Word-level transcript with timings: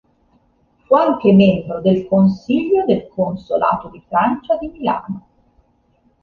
Fu 0.85 0.95
anche 0.95 1.31
membro 1.31 1.79
del 1.79 2.07
consiglio 2.07 2.85
del 2.85 3.07
Consolato 3.07 3.89
di 3.89 4.01
Francia 4.07 4.57
di 4.57 4.67
Milano. 4.69 5.27